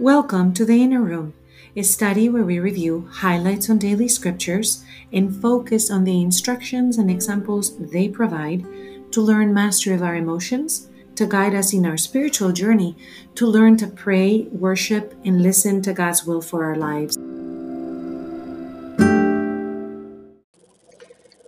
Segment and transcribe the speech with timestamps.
[0.00, 1.34] Welcome to the Inner Room,
[1.76, 4.82] a study where we review highlights on daily scriptures
[5.12, 8.64] and focus on the instructions and examples they provide
[9.12, 12.96] to learn mastery of our emotions, to guide us in our spiritual journey,
[13.34, 17.18] to learn to pray, worship, and listen to God's will for our lives.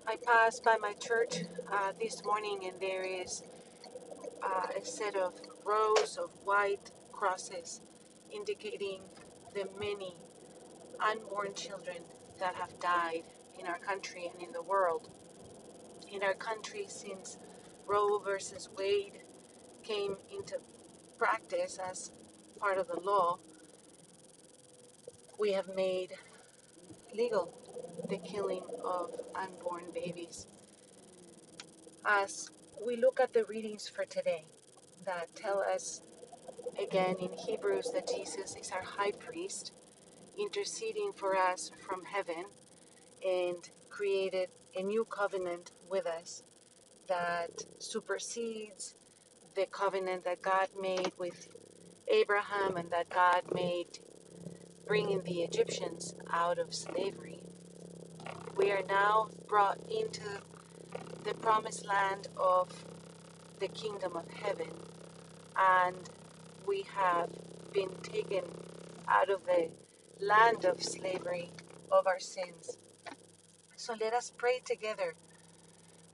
[0.06, 3.44] I passed by my church uh, this morning and there is
[4.42, 7.80] uh, a set of rows of white crosses
[8.34, 9.00] indicating
[9.54, 10.16] the many
[11.00, 11.98] unborn children
[12.40, 13.22] that have died
[13.58, 15.08] in our country and in the world.
[16.10, 17.38] In our country, since
[17.86, 19.20] Roe versus Wade
[19.82, 20.56] came into
[21.18, 22.10] practice as
[22.58, 23.38] part of the law,
[25.38, 26.12] we have made
[27.14, 27.54] legal
[28.08, 30.46] the killing of unborn babies.
[32.04, 32.50] As
[32.84, 34.44] we look at the readings for today
[35.04, 36.02] that tell us
[36.80, 39.72] again in Hebrews that Jesus is our high priest,
[40.38, 42.44] interceding for us from heaven
[43.26, 46.42] and created a new covenant with us
[47.08, 48.94] that supersedes
[49.54, 51.48] the covenant that God made with
[52.08, 53.98] Abraham and that God made
[54.86, 57.40] bringing the Egyptians out of slavery.
[58.56, 60.22] We are now brought into
[61.24, 62.68] the promised land of
[63.60, 64.70] the kingdom of heaven
[65.56, 65.96] and
[66.66, 67.30] we have
[67.72, 68.44] been taken
[69.08, 69.68] out of the
[70.20, 71.50] land of slavery
[71.90, 72.78] of our sins.
[73.76, 75.14] So let us pray together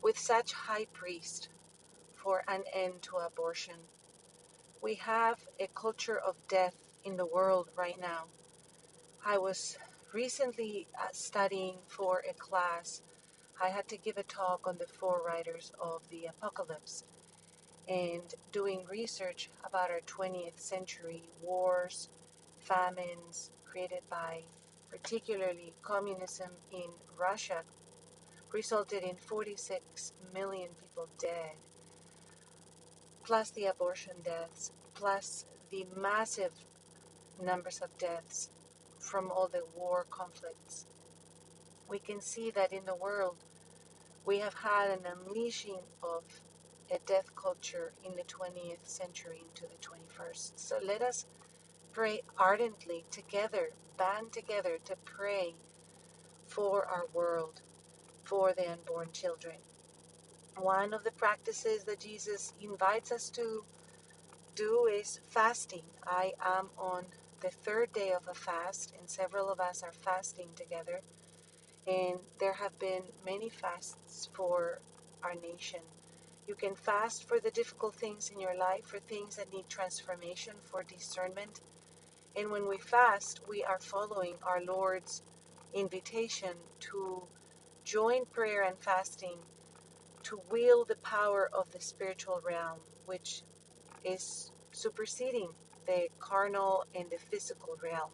[0.03, 1.49] with such high priest
[2.15, 3.75] for an end to abortion.
[4.81, 8.25] We have a culture of death in the world right now.
[9.25, 9.77] I was
[10.13, 13.03] recently uh, studying for a class.
[13.61, 17.05] I had to give a talk on the four riders of the apocalypse
[17.89, 22.09] and doing research about our 20th century wars,
[22.59, 24.43] famines created by
[24.91, 27.63] particularly communism in Russia
[28.53, 31.53] resulted in 46 million people dead,
[33.25, 36.53] plus the abortion deaths, plus the massive
[37.43, 38.51] numbers of deaths
[38.99, 40.87] from all the war conflicts.
[41.89, 43.37] We can see that in the world
[44.25, 46.23] we have had an unleashing of
[46.91, 50.53] a death culture in the 20th century into the 21st.
[50.57, 51.27] So let us
[51.93, 55.55] pray ardently together, band together to pray
[56.47, 57.61] for our world,
[58.25, 59.57] for the unborn children.
[60.57, 63.65] One of the practices that Jesus invites us to
[64.55, 65.85] do is fasting.
[66.07, 67.05] I am on
[67.41, 71.01] the third day of a fast, and several of us are fasting together.
[71.87, 74.81] And there have been many fasts for
[75.23, 75.81] our nation.
[76.49, 80.55] You can fast for the difficult things in your life, for things that need transformation,
[80.65, 81.61] for discernment.
[82.35, 85.23] And when we fast, we are following our Lord's
[85.75, 87.23] invitation to
[87.85, 89.37] join prayer and fasting
[90.23, 93.43] to wield the power of the spiritual realm, which
[94.03, 95.51] is superseding
[95.87, 98.11] the carnal and the physical realm.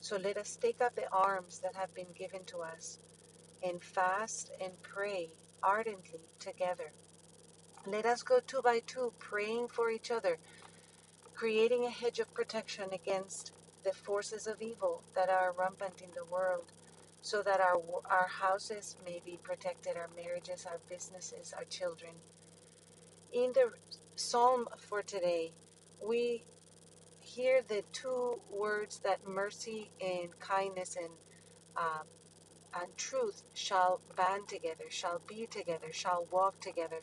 [0.00, 2.98] So let us take up the arms that have been given to us
[3.62, 5.28] and fast and pray
[5.62, 6.92] ardently together.
[7.86, 10.38] Let us go two by two, praying for each other,
[11.34, 13.52] creating a hedge of protection against
[13.84, 16.72] the forces of evil that are rampant in the world,
[17.22, 22.12] so that our, our houses may be protected, our marriages, our businesses, our children.
[23.32, 23.72] In the
[24.16, 25.52] psalm for today,
[26.06, 26.44] we
[27.20, 31.10] hear the two words that mercy and kindness and
[31.76, 32.04] uh,
[32.74, 37.00] and truth shall band together, shall be together, shall walk together.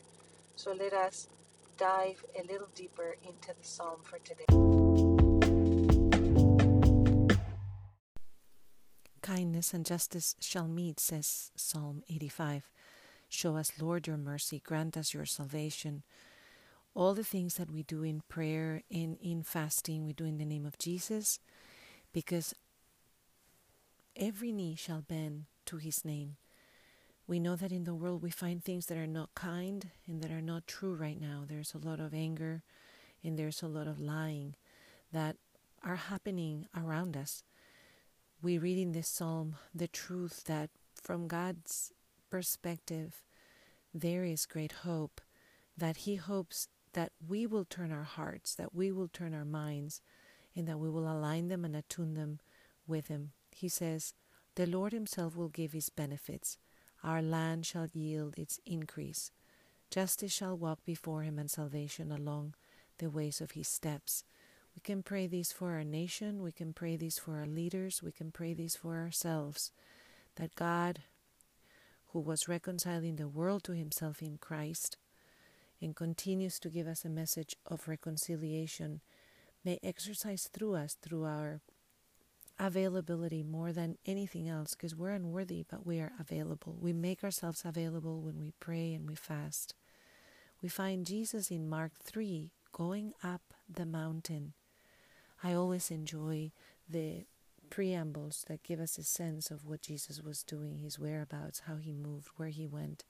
[0.62, 1.26] So let us
[1.78, 4.44] dive a little deeper into the psalm for today.
[9.22, 12.70] Kindness and justice shall meet, says Psalm 85.
[13.30, 14.60] Show us, Lord, your mercy.
[14.62, 16.02] Grant us your salvation.
[16.94, 20.44] All the things that we do in prayer and in fasting, we do in the
[20.44, 21.38] name of Jesus,
[22.12, 22.54] because
[24.14, 26.36] every knee shall bend to his name.
[27.30, 30.32] We know that in the world we find things that are not kind and that
[30.32, 31.44] are not true right now.
[31.46, 32.64] There's a lot of anger
[33.22, 34.56] and there's a lot of lying
[35.12, 35.36] that
[35.84, 37.44] are happening around us.
[38.42, 41.92] We read in this psalm the truth that from God's
[42.30, 43.22] perspective,
[43.94, 45.20] there is great hope,
[45.76, 50.00] that He hopes that we will turn our hearts, that we will turn our minds,
[50.56, 52.40] and that we will align them and attune them
[52.88, 53.30] with Him.
[53.52, 54.14] He says,
[54.56, 56.58] The Lord Himself will give His benefits.
[57.02, 59.30] Our land shall yield its increase.
[59.90, 62.54] Justice shall walk before him, and salvation along
[62.98, 64.24] the ways of his steps.
[64.74, 68.12] We can pray these for our nation, we can pray these for our leaders, we
[68.12, 69.72] can pray these for ourselves.
[70.36, 71.00] That God,
[72.12, 74.96] who was reconciling the world to himself in Christ
[75.80, 79.00] and continues to give us a message of reconciliation,
[79.64, 81.60] may exercise through us, through our
[82.60, 86.76] availability more than anything else, because we're unworthy, but we are available.
[86.78, 89.74] We make ourselves available when we pray and we fast.
[90.62, 94.52] We find Jesus in Mark 3 going up the mountain.
[95.42, 96.52] I always enjoy
[96.88, 97.24] the
[97.70, 101.92] preambles that give us a sense of what Jesus was doing, his whereabouts, how he
[101.92, 103.04] moved, where he went.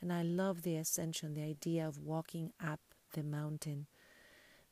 [0.00, 2.80] And I love the ascension, the idea of walking up
[3.14, 3.86] the mountain,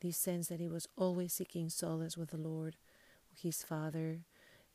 [0.01, 2.77] the sense that he was always seeking solace with the Lord,
[3.41, 4.21] his Father,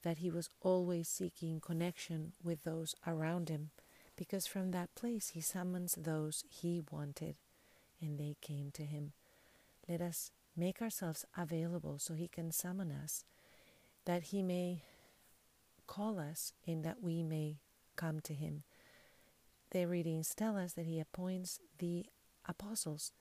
[0.03, 3.69] that he was always seeking connection with those around him,
[4.15, 7.35] because from that place he summons those he wanted,
[8.01, 9.13] and they came to him.
[9.87, 13.23] Let us make ourselves available so he can summon us
[14.05, 14.83] that he may
[15.87, 17.57] call us and that we may
[17.95, 18.63] come to him.
[19.71, 22.05] The readings tell us that he appoints the
[22.47, 23.11] apostles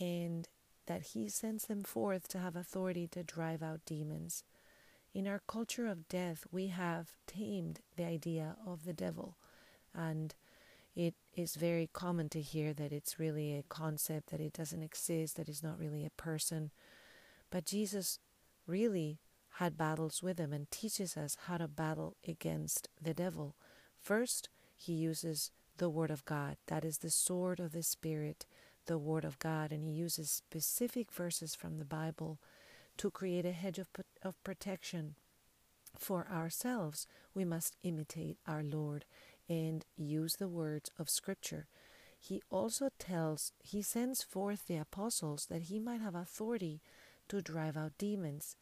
[0.00, 0.48] and
[0.86, 4.42] that he sends them forth to have authority to drive out demons.
[5.18, 9.36] In our culture of death, we have tamed the idea of the devil,
[9.92, 10.32] and
[10.94, 15.34] it is very common to hear that it's really a concept, that it doesn't exist,
[15.34, 16.70] that it's not really a person.
[17.50, 18.20] But Jesus
[18.68, 19.18] really
[19.54, 23.56] had battles with him and teaches us how to battle against the devil.
[24.00, 26.58] First, he uses the Word of God.
[26.68, 28.46] That is the sword of the Spirit,
[28.86, 29.72] the Word of God.
[29.72, 32.38] And he uses specific verses from the Bible
[32.98, 33.88] to create a hedge of,
[34.22, 35.14] of protection
[35.98, 37.06] for ourselves.
[37.34, 39.04] We must imitate our Lord
[39.48, 41.66] and use the words of Scripture.
[42.20, 46.80] He also tells, he sends forth the apostles that he might have authority
[47.28, 48.56] to drive out demons.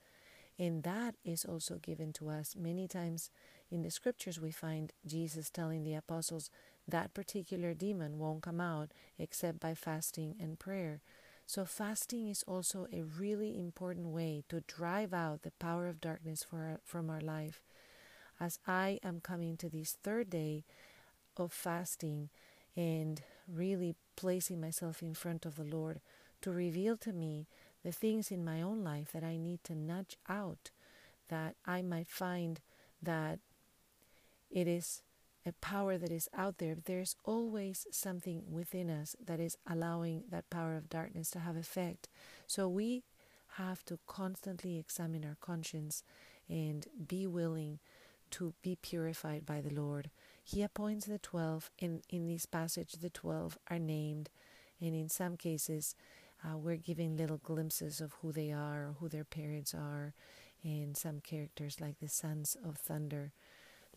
[0.59, 2.55] And that is also given to us.
[2.57, 3.31] Many times
[3.71, 6.51] in the scriptures, we find Jesus telling the apostles
[6.89, 11.01] that particular demon won't come out except by fasting and prayer.
[11.47, 16.45] So, fasting is also a really important way to drive out the power of darkness
[16.53, 17.63] our, from our life.
[18.41, 20.65] As I am coming to this third day
[21.37, 22.31] of fasting
[22.77, 26.01] and really placing myself in front of the Lord
[26.43, 27.47] to reveal to me
[27.85, 30.71] the things in my own life that I need to nudge out,
[31.29, 32.61] that I might find
[33.03, 33.39] that
[34.51, 35.03] it is
[35.47, 36.77] a power that is out there.
[36.85, 42.09] There's always something within us that is allowing that power of darkness to have effect.
[42.47, 43.05] So we
[43.57, 46.03] have to constantly examine our conscience
[46.49, 47.79] and be willing
[48.33, 50.11] to be purified by the Lord.
[50.43, 51.71] He appoints the twelve.
[51.81, 54.31] and in this passage, the twelve are named,
[54.81, 55.95] and in some cases,
[56.45, 60.13] uh, we're giving little glimpses of who they are, who their parents are,
[60.63, 63.33] and some characters like the sons of thunder.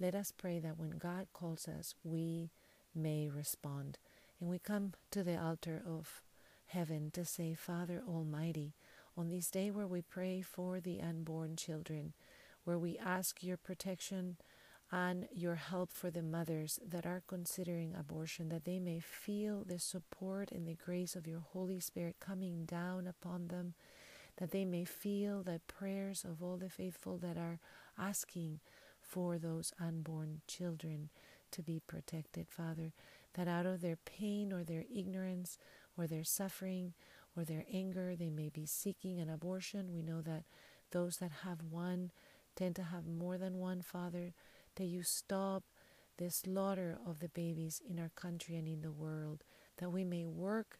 [0.01, 2.51] Let us pray that when God calls us, we
[2.96, 3.98] may respond.
[4.40, 6.22] And we come to the altar of
[6.68, 8.75] heaven to say, Father Almighty,
[9.18, 12.13] on this day where we pray for the unborn children,
[12.63, 14.38] where we ask your protection
[14.90, 19.80] and your help for the mothers that are considering abortion, that they may feel the
[19.80, 23.74] support and the grace of your Holy Spirit coming down upon them,
[24.38, 27.59] that they may feel the prayers of all the faithful that are
[28.00, 28.62] asking
[29.09, 31.09] for those unborn children
[31.51, 32.94] to be protected, Father,
[33.33, 35.57] that out of their pain or their ignorance
[35.97, 36.94] or their suffering
[37.35, 39.92] or their anger, they may be seeking an abortion.
[39.94, 40.44] We know that
[40.92, 42.11] those that have one
[42.56, 44.33] tend to have more than one, Father
[44.80, 45.63] that you stop
[46.18, 49.44] the slaughter of the babies in our country and in the world,
[49.78, 50.80] that we may work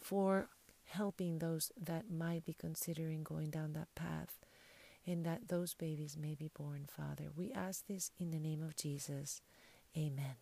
[0.00, 0.48] for
[0.84, 4.38] helping those that might be considering going down that path,
[5.06, 7.30] and that those babies may be born, Father.
[7.34, 9.40] We ask this in the name of Jesus.
[9.96, 10.36] Amen.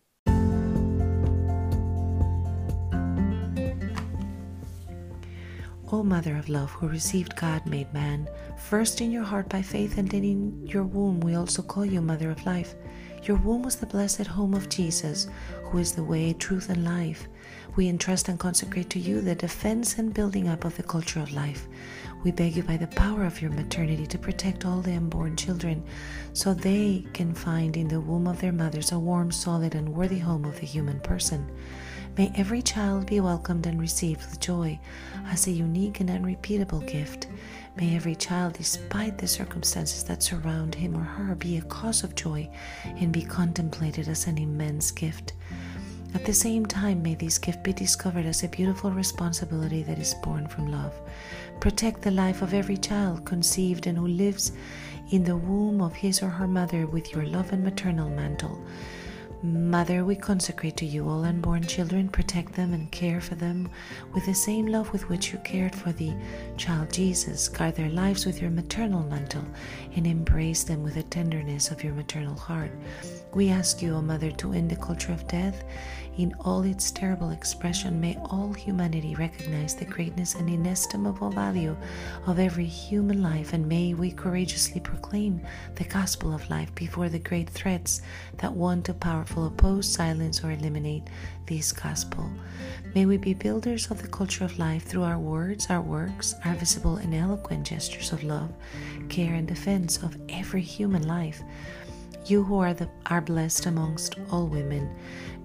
[5.93, 9.97] O Mother of Love, who received God made man, first in your heart by faith,
[9.97, 12.75] and then in your womb, we also call you Mother of Life.
[13.23, 15.27] Your womb was the blessed home of Jesus,
[15.65, 17.27] who is the way, truth, and life.
[17.75, 21.31] We entrust and consecrate to you the defense and building up of the culture of
[21.31, 21.67] life.
[22.23, 25.83] We beg you by the power of your maternity to protect all the unborn children,
[26.33, 30.19] so they can find in the womb of their mothers a warm, solid, and worthy
[30.19, 31.47] home of the human person.
[32.21, 34.79] May every child be welcomed and received with joy
[35.31, 37.25] as a unique and unrepeatable gift.
[37.75, 42.13] May every child, despite the circumstances that surround him or her, be a cause of
[42.13, 42.47] joy
[42.85, 45.33] and be contemplated as an immense gift.
[46.13, 50.13] At the same time, may this gift be discovered as a beautiful responsibility that is
[50.21, 50.93] born from love.
[51.59, 54.51] Protect the life of every child conceived and who lives
[55.09, 58.61] in the womb of his or her mother with your love and maternal mantle.
[59.43, 63.69] Mother, we consecrate to you all unborn children, protect them and care for them
[64.13, 66.13] with the same love with which you cared for the
[66.57, 67.49] child Jesus.
[67.49, 69.45] Guard their lives with your maternal mantle
[69.95, 72.71] and embrace them with the tenderness of your maternal heart.
[73.33, 75.63] We ask you, O Mother, to end the culture of death
[76.21, 77.99] in all its terrible expression.
[77.99, 81.75] May all humanity recognize the greatness and inestimable value
[82.27, 85.41] of every human life, and may we courageously proclaim
[85.75, 88.01] the gospel of life before the great threats
[88.37, 91.03] that want to powerful oppose, silence, or eliminate
[91.47, 92.29] this gospel.
[92.93, 96.53] May we be builders of the culture of life through our words, our works, our
[96.53, 98.53] visible and eloquent gestures of love,
[99.09, 101.41] care, and defense of every human life.
[102.27, 104.87] You who are, the, are blessed amongst all women,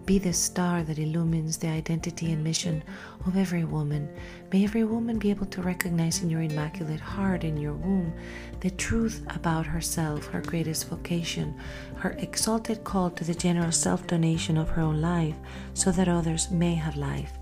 [0.07, 2.81] be the star that illumines the identity and mission
[3.27, 4.09] of every woman.
[4.53, 8.13] May every woman be able to recognize in your immaculate heart, in your womb,
[8.61, 11.59] the truth about herself, her greatest vocation,
[11.97, 15.35] her exalted call to the general self donation of her own life,
[15.75, 17.33] so that others may have life.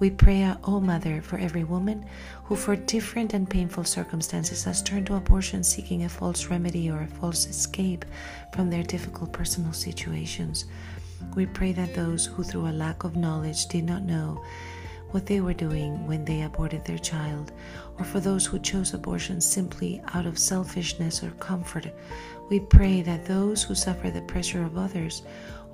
[0.00, 2.04] We pray, O oh Mother, for every woman
[2.44, 7.02] who, for different and painful circumstances, has turned to abortion seeking a false remedy or
[7.02, 8.04] a false escape
[8.52, 10.64] from their difficult personal situations.
[11.34, 14.42] We pray that those who, through a lack of knowledge, did not know
[15.10, 17.52] what they were doing when they aborted their child,
[17.98, 21.86] or for those who chose abortion simply out of selfishness or comfort,
[22.50, 25.22] we pray that those who suffer the pressure of others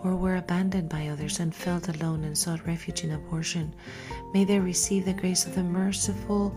[0.02, 3.74] or were abandoned by others and felt alone and sought refuge in abortion,
[4.32, 6.54] may they receive the grace of the merciful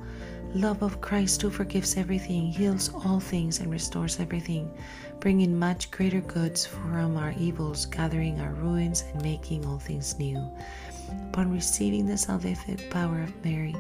[0.54, 4.72] love of Christ who forgives everything, heals all things, and restores everything,
[5.20, 10.50] bringing much greater goods from our evils, gathering our ruins, and making all things new.
[11.30, 13.76] Upon receiving the salvific power of Mary,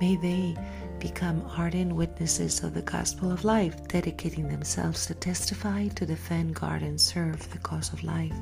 [0.00, 0.56] may they
[0.98, 6.82] become ardent witnesses of the gospel of life, dedicating themselves to testify, to defend, guard,
[6.82, 8.34] and serve the cause of life.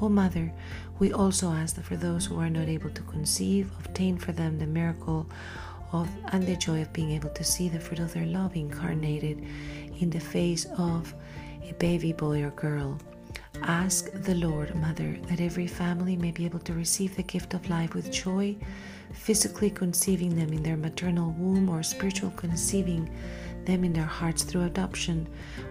[0.00, 0.52] O Mother,
[0.98, 4.58] we also ask that for those who are not able to conceive, obtain for them
[4.58, 5.26] the miracle
[5.92, 9.44] of and the joy of being able to see the fruit of their love incarnated
[10.00, 11.14] in the face of
[11.68, 12.98] a baby boy or girl.
[13.62, 17.70] Ask the Lord, Mother, that every family may be able to receive the gift of
[17.70, 18.56] life with joy,
[19.12, 23.08] physically conceiving them in their maternal womb or spiritual conceiving
[23.64, 25.26] them in their hearts through adoption.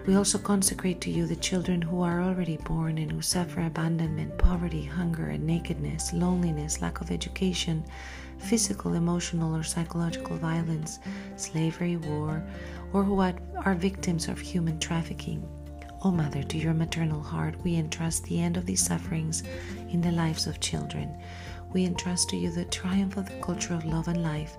[0.06, 4.36] We also consecrate to you the children who are already born and who suffer abandonment,
[4.38, 7.84] poverty, hunger, and nakedness, loneliness, lack of education,
[8.38, 10.98] physical, emotional, or psychological violence,
[11.36, 12.42] slavery, war,
[12.92, 15.46] or who are victims of human trafficking.
[16.04, 19.42] O oh, Mother, to your maternal heart we entrust the end of these sufferings
[19.88, 21.16] in the lives of children.
[21.72, 24.58] We entrust to you the triumph of the culture of love and life.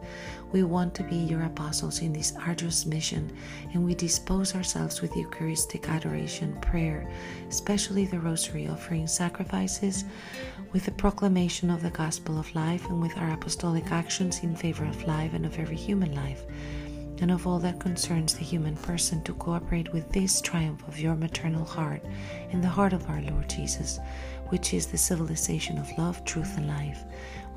[0.51, 3.31] We want to be your apostles in this arduous mission,
[3.73, 7.07] and we dispose ourselves with Eucharistic adoration, prayer,
[7.47, 10.03] especially the Rosary, offering sacrifices
[10.73, 14.85] with the proclamation of the gospel of life and with our apostolic actions in favor
[14.85, 16.43] of life and of every human life
[17.21, 21.15] and of all that concerns the human person to cooperate with this triumph of your
[21.15, 22.03] maternal heart
[22.51, 23.99] in the heart of our Lord Jesus,
[24.49, 27.03] which is the civilization of love, truth, and life.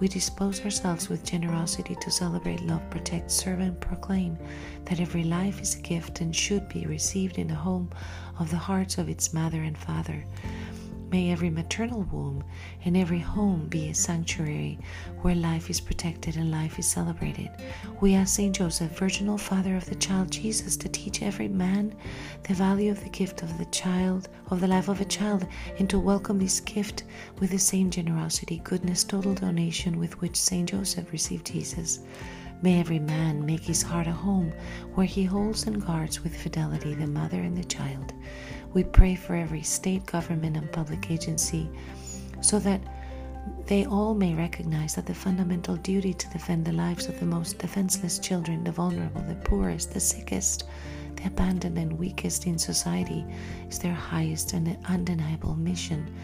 [0.00, 4.38] We dispose ourselves with generosity to celebrate love, protect, serve, and proclaim
[4.84, 7.90] that every life is a gift and should be received in the home
[8.38, 10.24] of the hearts of its mother and father.
[11.10, 12.44] May every maternal womb
[12.84, 14.78] and every home be a sanctuary
[15.22, 17.48] where life is protected and life is celebrated.
[18.02, 21.94] We ask Saint Joseph, virginal father of the child Jesus, to teach every man
[22.42, 25.46] the value of the gift of the child, of the life of a child,
[25.78, 27.04] and to welcome this gift
[27.38, 32.00] with the same generosity, goodness, total donation with which Saint Joseph received Jesus.
[32.60, 34.52] May every man make his heart a home
[34.94, 38.12] where he holds and guards with fidelity the mother and the child.
[38.74, 41.68] We pray for every state, government, and public agency
[42.40, 42.80] so that
[43.66, 47.58] they all may recognize that the fundamental duty to defend the lives of the most
[47.58, 50.64] defenseless children, the vulnerable, the poorest, the sickest,
[51.16, 53.24] the abandoned, and weakest in society
[53.68, 56.14] is their highest and undeniable mission.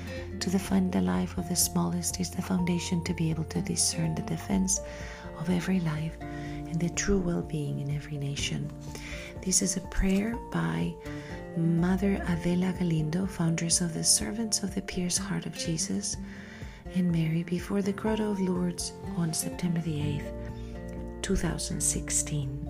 [0.40, 4.14] To defend the life of the smallest is the foundation to be able to discern
[4.14, 4.80] the defense
[5.38, 8.70] of every life and the true well being in every nation.
[9.42, 10.94] This is a prayer by
[11.56, 16.16] Mother Adela Galindo, foundress of the Servants of the Pierced Heart of Jesus,
[16.96, 22.66] and Mary before the Grotto of Lourdes on September the 8th, 2016.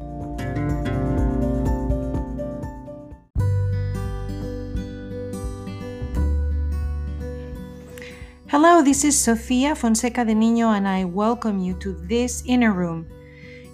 [8.48, 13.06] Hello, this is Sofia Fonseca de Niño, and I welcome you to this inner room.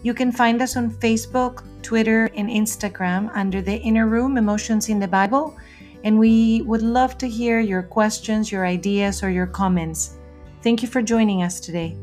[0.04, 4.98] You can find us on Facebook, Twitter, and Instagram under the Inner Room Emotions in
[4.98, 5.56] the Bible,
[6.04, 10.16] and we would love to hear your questions, your ideas, or your comments.
[10.62, 11.96] Thank you for joining us today.